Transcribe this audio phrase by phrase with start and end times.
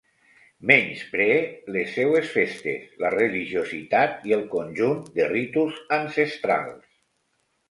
[0.69, 1.35] Menyspree
[1.75, 6.91] les seues festes, la religiositat i el conjunt de ritus ancestrals.